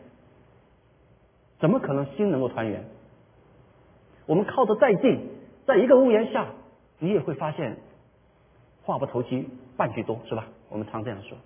[1.60, 2.86] 怎么可能心能够团圆？
[4.26, 5.28] 我们靠得再近，
[5.66, 6.48] 在一个屋檐下，
[7.00, 7.78] 你也会发现
[8.84, 10.48] 话不投机半句多，是吧？
[10.70, 11.38] 我们常这样说。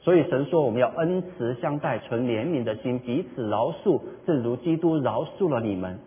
[0.00, 5.98] 所以神说我们要恩慈相待，存怜悯的心，彼此饶恕，正如基督饶恕了你们。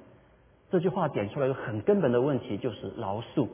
[0.69, 3.47] 这句话点出来一个很根本的问题，就是饶恕。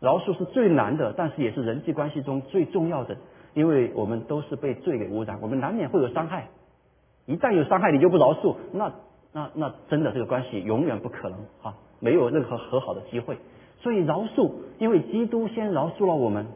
[0.00, 3.16] 饶恕是最难的，但是也是人际关系中最重要的，
[3.54, 6.48] 因为我们都是被罪给污染，我们难免会有伤害。
[7.26, 8.92] 一旦有伤害，你就不饶恕，那
[9.32, 13.36] 那那真的这个关系永远不可能啊，没有任何和好的机会。
[13.82, 16.46] 所以饶恕，因为基督先饶恕了我们。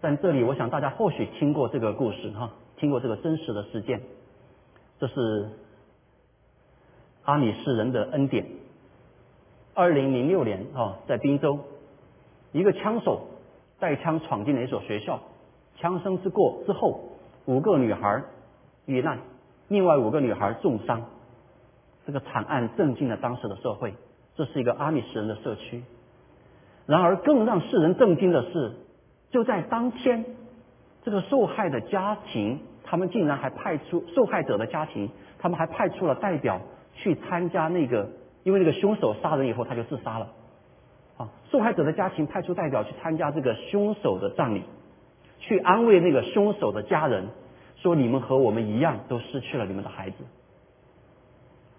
[0.00, 4.02] 但这里，我想大家或许听过这个故事哈，听过这个真实的事件，
[4.98, 5.48] 这是
[7.22, 8.46] 阿米士人的恩典。
[9.74, 11.60] 二零零六年啊，在滨州，
[12.52, 13.28] 一个枪手
[13.78, 15.20] 带枪闯进了一所学校，
[15.76, 17.00] 枪声之过之后，
[17.46, 18.24] 五个女孩
[18.86, 19.20] 遇难，
[19.68, 21.02] 另外五个女孩重伤。
[22.06, 23.94] 这个惨案震惊了当时的社会。
[24.36, 25.82] 这是一个阿米什人的社区。
[26.86, 28.72] 然而，更让世人震惊的是，
[29.30, 30.24] 就在当天，
[31.02, 36.60] 这个受害的家庭，他们竟然还派出受害者的家庭，他们还派出了代表
[36.94, 38.08] 去参加那个。
[38.44, 40.28] 因为那个凶手杀人以后他就自杀了，
[41.16, 44.64] 啊，受害者的家庭派出代表去参加这个凶手的葬礼，
[45.38, 47.28] 去安慰那个凶手的家人，
[47.76, 50.16] 说你们和我们一样都失去了你们的孩子，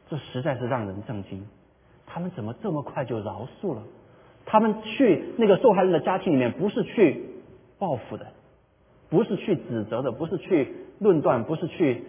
[0.09, 1.45] 这实在是让人震惊。
[2.15, 3.83] 他们怎么这么快就饶恕了？
[4.45, 7.25] 他们去那个受害人的家庭里面，不是去
[7.77, 8.25] 报复的，
[9.09, 12.05] 不是去指责的，不是去论断，不是去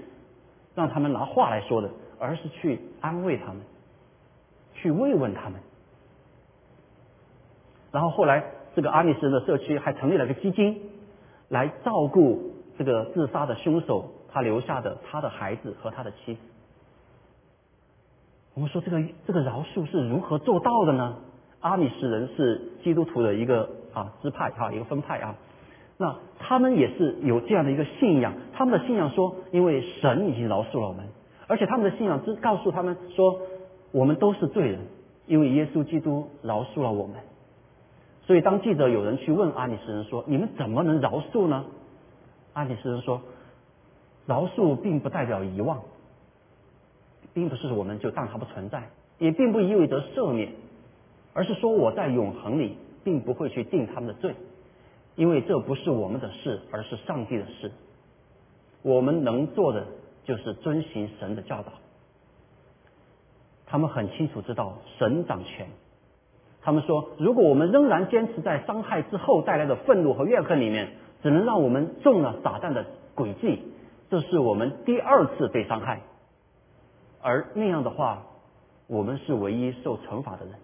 [0.76, 1.90] 让他们拿话来说的，
[2.20, 3.56] 而是去安慰他们。
[4.74, 5.58] 去慰问他们，
[7.90, 8.44] 然后后来
[8.76, 10.82] 这个阿米斯人的社区还成立了个基金，
[11.48, 16.40] 来照顾这个自杀的凶手他留下的他的孩子和他的妻子。
[18.56, 21.16] 我们说这个这个饶恕是如何做到的呢？
[21.60, 25.34] 阿米斯人是基督徒的一个啊支派哈一个分派啊，
[25.98, 31.06] 那他们也是有这样的一个信仰，他们的信仰说，因为神已经饶恕了我们，
[31.46, 33.38] 而且他们的信仰只告诉他们说。
[33.92, 34.80] 我们都是罪人，
[35.26, 37.16] 因为耶稣基督饶恕了我们。
[38.26, 41.64] 所以当记者有人去问阿里斯人说：“你们怎么能饶恕呢？”
[42.52, 43.22] 阿里斯人说
[44.26, 45.80] ：“饶恕并不代表遗忘，
[47.36, 50.52] 并不是我们就当它不存在，也并不意味着赦免，
[51.34, 54.34] 而是说我在永恒里并不会去定他们的罪，
[55.16, 57.70] 因为这不是我们的事，而是上帝的事。
[58.80, 59.84] 我们能做的
[60.24, 61.74] 就是遵循神的教导。”
[63.68, 65.66] 他们很清楚知道神掌权。
[66.62, 70.88] 他们说，如果我们仍然坚持在伤害之后带来的愤怒和怨恨里面，
[71.22, 73.60] 只能让我们中了撒旦的诡计。
[74.08, 76.00] 这是我们第二次被伤害，
[77.26, 78.22] 而那样的话，
[78.86, 80.54] 我们是唯一受惩罚的人。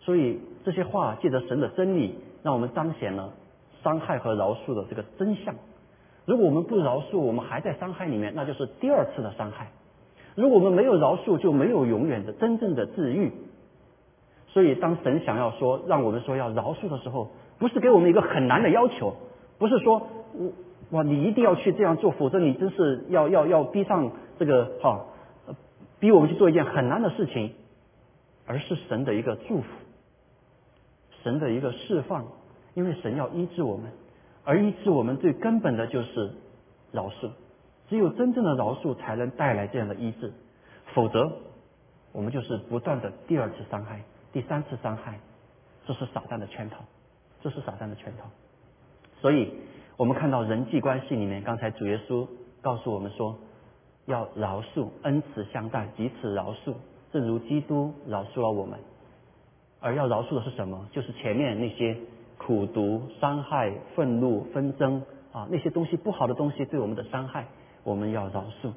[0.00, 3.34] 所以这些话借着神的真理，让我们彰显了
[3.82, 5.54] 伤害和饶恕的这个真相。
[6.24, 9.72] 如果我们不饶恕，我们还在伤害里面，那就是第二次的伤害。
[10.36, 13.30] 如果我们没有饶恕，就没有永远的真正的治愈。
[14.48, 19.14] 所以，当神想要说让我们说要饶恕的时候，不是给我们一个很难的要求，
[19.58, 20.50] 不是说我
[20.90, 25.06] 哇你一定要去这样做，否则你真是要要要逼上这个哈，
[25.98, 27.54] 逼我们去做一件很难的事情，
[28.46, 29.66] 而是神的一个祝福，
[31.22, 32.26] 神的一个释放，
[32.74, 33.90] 因为神要医治我们，
[34.44, 36.30] 而医治我们最根本的就是
[36.92, 37.30] 饶恕。
[37.88, 40.32] 只有真正的饶恕才能带来这样的医治，
[40.94, 41.30] 否则
[42.12, 45.18] 我们就是不断的第二次伤害、第三次伤害，
[45.86, 46.78] 这是撒旦的圈套，
[47.42, 48.28] 这是撒旦的圈套。
[49.20, 49.52] 所以，
[49.96, 52.26] 我们看到人际关系里面，刚才主耶稣
[52.60, 53.38] 告诉我们说，
[54.06, 56.74] 要饶恕，恩慈相待，彼此饶恕，
[57.12, 58.78] 正如基督饶恕了我们。
[59.80, 60.88] 而要饶恕的是什么？
[60.90, 61.96] 就是前面那些
[62.38, 65.00] 苦毒、伤害、愤怒、纷争
[65.32, 67.46] 啊，那些东西不好的东西对我们的伤害，
[67.84, 68.72] 我们要饶恕。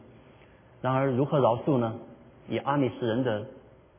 [0.81, 1.95] 然而，如何饶恕呢？
[2.47, 3.45] 以阿米什人的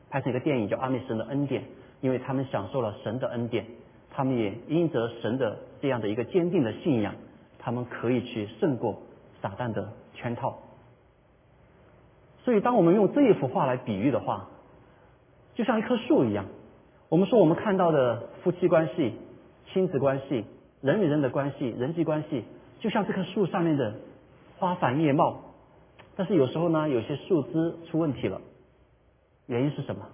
[0.09, 1.61] 拍成一个电影叫《阿米什人的恩典》，
[1.99, 3.65] 因为他们享受了神的恩典，
[4.09, 7.15] 他们也因着神的这样的一个坚定的信仰，
[7.57, 9.01] 他们可以去胜过
[9.41, 10.57] 撒旦的圈套。
[12.43, 14.47] 所以，当我们用这一幅画来比喻的话，
[15.55, 16.45] 就像一棵树一样。
[17.09, 19.13] 我们说，我们看到的夫妻关系、
[19.73, 20.45] 亲子关系、
[20.81, 22.43] 人与人的关系、人际关系，
[22.79, 23.95] 就像这棵树上面的
[24.57, 25.41] 花繁叶茂。
[26.15, 28.41] 但是有时候呢，有些树枝出问题了，
[29.47, 30.05] 原因是什么？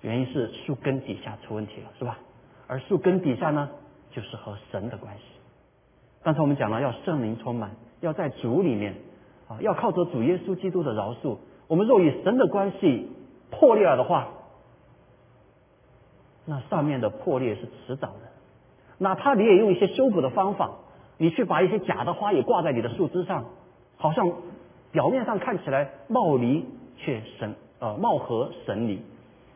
[0.00, 2.18] 原因是树根底下出问题了，是吧？
[2.66, 3.68] 而树根底下呢，
[4.18, 5.22] 就是和神的关系。
[6.24, 8.96] 刚才我们讲了，要圣灵充满，要在主里面
[9.48, 11.36] 啊，要靠着主耶稣基督的饶恕。
[11.68, 13.12] 我们若与神的关系
[13.52, 14.26] 破裂了的话，
[16.44, 18.20] 那上面的破裂是迟早的，
[18.98, 20.72] 哪怕你也用一些修补的方法，
[21.16, 23.44] 你去把一些假的花也挂在你的树枝上，
[23.98, 24.32] 好像
[24.90, 29.00] 表面上看起来貌离却神呃貌合神离，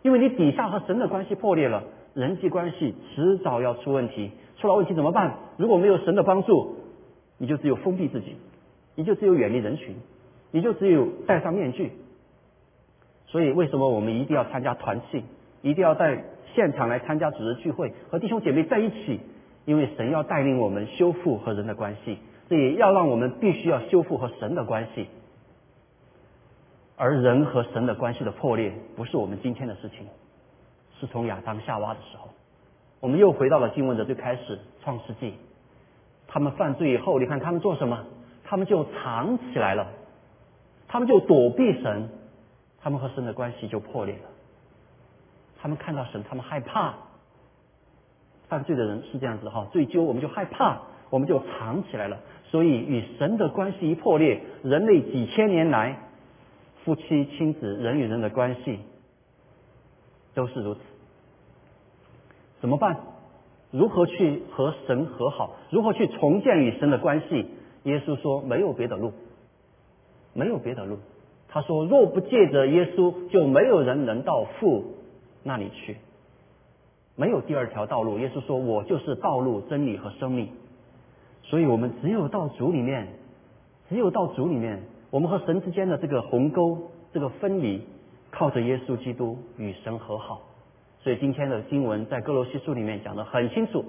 [0.03, 1.83] 因为你底下和神的关系破裂了，
[2.15, 5.37] 人际关系迟早要出问题，出了问题怎么办？
[5.57, 6.77] 如果没有神的帮助，
[7.39, 8.37] 你就只有封闭自己，
[8.95, 9.97] 你就只有远离人群，
[10.51, 11.93] 你就只有戴上面具。
[13.27, 15.25] 所以为什么我们一定要参加团契，
[15.63, 16.25] 一定要在？
[16.55, 19.21] 现场来参加组织聚会，和弟兄姐妹在一起，
[19.65, 22.19] 因为神要带领我们修复和人的关系，
[22.51, 25.07] 这也要让我们必须要修复和神的关系。
[26.95, 30.01] 而人和神的关系的破裂，不是我们今天的事情，
[31.03, 32.29] 是从亚当夏娃的时候，
[33.01, 35.35] 我们又回到了经文的最开始，创世纪，
[36.29, 38.05] 他们犯罪以后，你看他们做什么？
[38.45, 39.89] 他们就藏起来了，
[40.87, 42.09] 他们就躲避神，
[42.81, 44.31] 他们和神的关系就破裂了。
[45.61, 46.95] 他们看到神，他们害怕。
[48.49, 52.21] 犯罪的人是这样子哈，醉酒我们就害怕，我们就藏起来了。
[52.45, 55.99] 所以与神的关系一破裂，人类几千年来
[56.85, 58.79] 夫妻、亲子、人与人的关系
[60.35, 60.81] 都是如此。
[62.63, 62.97] 怎么办？
[63.73, 65.57] 如何去和神和好？
[65.71, 67.47] 如何去重建与神的关系？
[67.83, 69.13] 耶稣说没有别的路，
[70.33, 70.99] 没有别的路。
[71.49, 74.85] 他说若不借着耶稣，就没有人能到父。
[75.43, 75.97] 那里去，
[77.17, 78.19] 没有第二条道路。
[78.21, 80.49] 耶稣说：“我就是道路、真理和生命。”
[81.43, 83.09] 所以，我们只有到主里面，
[83.89, 87.83] 只有到主里面，我们和神之间的这个鸿沟、这个分离，
[88.31, 90.43] 靠着耶稣基督与神和好。
[91.03, 93.85] 所以，今天的经文在哥罗西书里面讲的很清楚：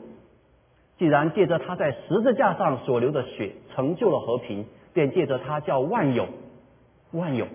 [0.98, 6.28] 既然借着他在十字架上所流的血成就了和平，便借着他叫万有、
[7.12, 7.46] 万有。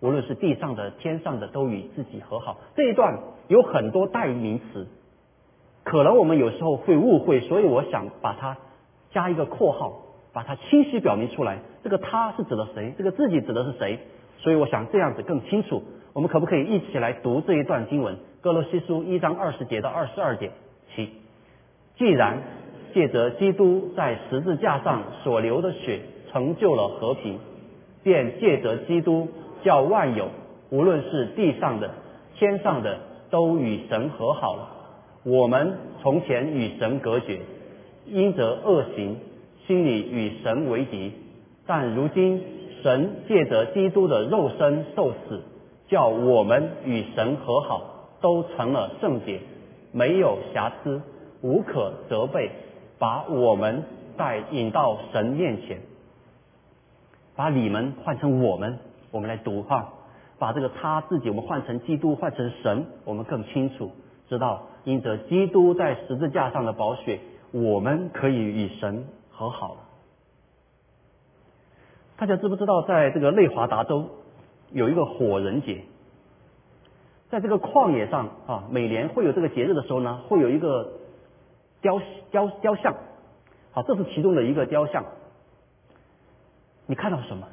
[0.00, 2.58] 无论是地上的、天上的，都与自己和好。
[2.74, 4.88] 这一段有很多代名词，
[5.84, 8.56] 可能我们有时候会误会，所以我想把它
[9.12, 11.58] 加一个括号，把它清晰表明出来。
[11.84, 12.94] 这个他是指的谁？
[12.98, 14.00] 这个自己指的是谁？
[14.38, 15.84] 所以我想这样子更清楚。
[16.12, 18.16] 我们可不可以一起来读这一段经文？
[18.40, 20.50] 哥罗西书一章二十节到二十二节。
[20.94, 21.10] 七，
[21.96, 22.42] 既然
[22.94, 27.38] 借着基督在十字架上所流的血成就了和平，
[28.02, 29.28] 便借着基督。
[29.64, 30.28] 叫万有，
[30.70, 31.90] 无论是地上的、
[32.36, 34.68] 天上的，都与神和好了。
[35.24, 37.40] 我们从前与神隔绝，
[38.06, 39.16] 因着恶行，
[39.66, 41.12] 心里与神为敌。
[41.66, 42.40] 但如今
[42.84, 45.42] 神借着基督的肉身受死，
[45.88, 47.82] 叫我们与神和好，
[48.20, 49.40] 都成了圣洁，
[49.90, 51.02] 没有瑕疵，
[51.40, 52.50] 无可责备，
[52.98, 53.82] 把我们
[54.16, 55.80] 带引到神面前，
[57.34, 58.78] 把你们换成我们。
[59.10, 59.94] 我们来读哈，
[60.38, 63.90] 把这个他自己我们换成基督，换成神，我们更清楚
[64.28, 67.18] 知道，因着基督在十字架上的宝血，
[67.50, 69.80] 我们可以与神和好了。
[72.18, 74.10] 大家知不知道，在这个内华达州
[74.72, 75.82] 有一个火人节，
[77.30, 80.92] 在这个旷野上啊，每年会有这个节日的时候呢，会有一个
[81.80, 82.00] 雕
[82.30, 82.94] 雕雕像，
[83.72, 85.04] 好，这是其中的一个雕像，
[86.86, 87.48] 你看到什么？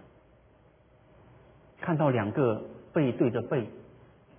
[1.81, 2.63] 看到两个
[2.93, 3.69] 背对着背、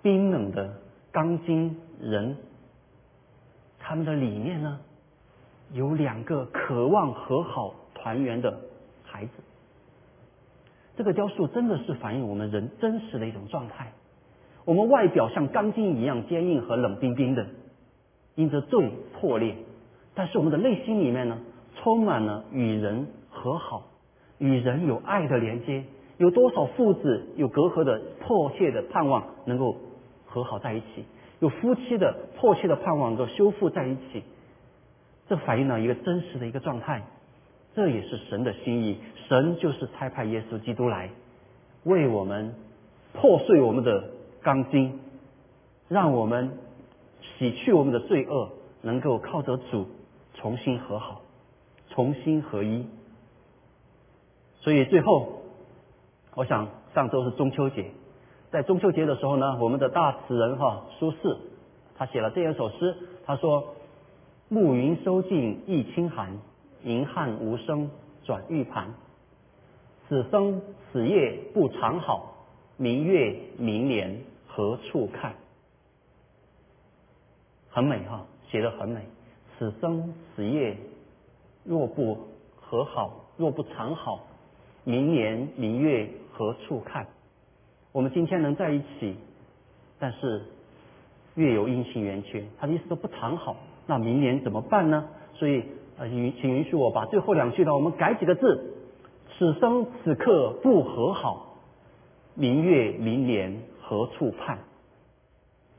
[0.02, 0.74] 冰冷的
[1.12, 2.36] 钢筋人，
[3.78, 4.80] 他们的里面呢，
[5.72, 8.58] 有两个渴望和好团圆的
[9.04, 9.30] 孩子。
[10.96, 13.92] 这个雕塑真的是反映我们人真实的一种状态。
[14.64, 17.46] 我们外表像钢筋一样坚硬和冷冰冰的，
[18.34, 19.54] 因着罪破裂，
[20.14, 21.38] 但是我们的内心里面呢，
[21.76, 23.84] 充满了与人和好、
[24.38, 25.84] 与人有爱的连接，
[26.16, 29.76] 有多少父子有隔阂的迫切的盼望能够
[30.24, 31.04] 和好在一起，
[31.38, 34.24] 有夫妻的迫切的盼望能够修复在一起，
[35.28, 37.02] 这反映了一个真实的一个状态，
[37.76, 38.98] 这也是神的心意。
[39.28, 41.10] 神就是差派耶稣基督来
[41.84, 42.54] 为我们
[43.12, 44.10] 破碎我们的
[44.40, 44.98] 钢筋，
[45.88, 46.58] 让我们
[47.38, 48.50] 洗去我们的罪恶，
[48.82, 49.86] 能够靠着主
[50.34, 51.20] 重新和好，
[51.90, 52.86] 重新合一。
[54.60, 55.42] 所以最后，
[56.34, 57.90] 我想上周是中秋节，
[58.50, 61.36] 在中秋节的时候呢，我们的大词人哈苏轼，
[61.96, 62.96] 他写了这样一首诗，
[63.26, 63.74] 他说
[64.48, 66.38] ：“暮云收尽溢清寒，
[66.86, 67.90] 银汉无声
[68.24, 68.94] 转玉盘。
[70.08, 70.62] 此生
[70.92, 75.34] 此夜不长好，明月明年何处看？”
[77.68, 79.00] 很美哈，写的很美。
[79.58, 80.76] 此生此夜
[81.64, 82.18] 若不
[82.60, 84.20] 和好，若不长好。
[84.84, 87.08] 明年明月何处看？
[87.90, 89.16] 我们今天能在一起，
[89.98, 90.42] 但是
[91.34, 93.56] 月有阴晴圆缺，他的意思都不长好。
[93.88, 95.08] 那明年怎么办呢？
[95.34, 95.64] 所以
[95.98, 98.74] 呃，允请允许我把最后两句呢，我们改几个字：
[99.38, 101.56] 此生此刻不和好，
[102.34, 104.58] 明月明年何处盼？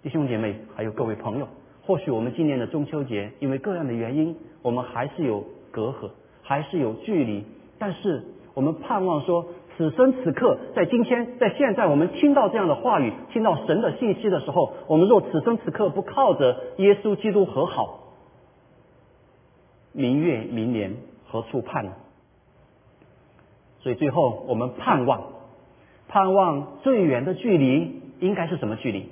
[0.02, 1.48] 弟兄姐妹，还有各位朋友，
[1.86, 6.10] 或许我们今年的中秋节，因为各样的原因，我们还是有隔阂，
[6.42, 7.44] 还是有距离，
[7.78, 8.24] 但是。
[8.56, 9.46] 我们盼望说，
[9.78, 18.07] 此生此刻，在今天，在现在，我们听到这样的话语，听到神的信息的时候，我们若此生此刻不靠着耶稣基督和好，
[19.98, 20.96] 明月明年
[21.26, 21.92] 何处盼？
[23.80, 25.34] 所以最后，我们盼望，
[26.08, 29.10] 盼望最远的距离应该是什么距离？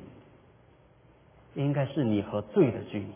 [1.56, 3.08] 应该是你和罪的距离，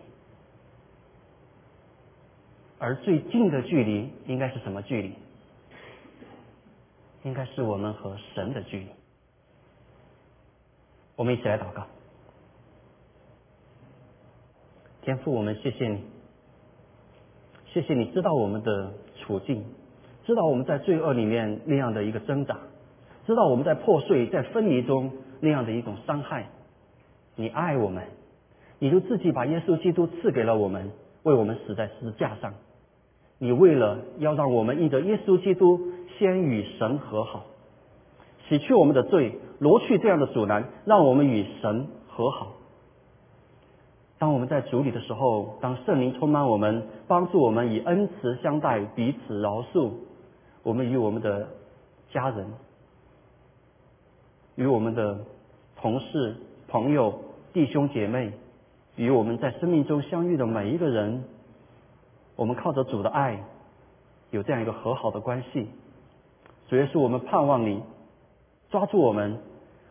[2.79, 5.13] 而最近的距离应该是什么距离？
[7.23, 8.87] 应该是我们和神的距离。
[11.17, 11.85] 我们一起来祷告，
[15.01, 16.01] 天父，我们谢谢你，
[17.73, 18.91] 谢谢你知道我们的
[19.21, 19.63] 处境，
[20.25, 22.57] 知道我们在罪恶里面那样的一个挣扎，
[23.25, 26.49] 知道我们在破碎、在分离中那样的一种伤害。
[27.35, 28.03] 你爱我们，
[28.79, 30.91] 你就自己把耶稣基督赐给了我们，
[31.23, 32.53] 为我们死在十字架上。
[33.37, 35.79] 你为了要让我们因着耶稣基督。
[36.17, 37.45] 先与神和好，
[38.49, 42.57] 洗去我们的罪，挪去这样的阻拦，让我们与神和好。
[44.19, 49.91] 当我们在主里的时候，当圣灵充满我们，帮助我们以恩慈相待，彼此饶恕，
[50.61, 51.47] 我们与我们的
[52.11, 52.45] 家人、
[54.55, 55.19] 与我们的
[55.77, 56.35] 同事、
[56.67, 57.17] 朋友、
[57.53, 58.33] 弟兄姐妹，
[58.97, 61.23] 与我们在生命中相遇的每一个人，
[62.35, 63.41] 我们靠着主的爱，
[64.31, 65.69] 有这样一个和好的关系。
[66.67, 67.81] 主要是我们盼望你
[68.69, 69.39] 抓住我们，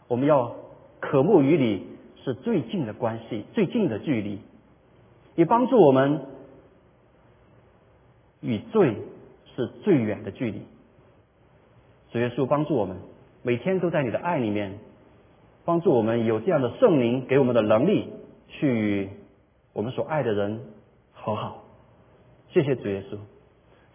[0.07, 0.55] 我们要
[1.01, 1.88] 渴慕于你
[2.29, 4.39] 是最近的关系，最近的距离，
[5.35, 6.27] 也帮助我们
[8.43, 8.95] 与罪
[9.57, 10.61] 是最远的距离。
[12.13, 12.99] 主耶稣帮助我们，
[13.43, 14.79] 每天都在你的爱里面，
[15.65, 18.11] 帮助我们有这样的圣灵给我们的能力，
[18.49, 19.09] 去与
[19.73, 20.61] 我们所爱的人
[21.15, 21.65] 和好。
[22.51, 23.17] 谢谢主耶稣。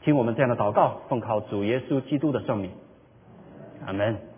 [0.02, 2.72] 听我们这样的祷告，奉靠主耶稣基督的圣名，
[3.86, 4.33] 阿门。